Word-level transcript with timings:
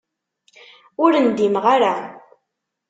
Ur 1.03 1.11
ndimeɣ 1.25 1.65
ara. 1.75 1.95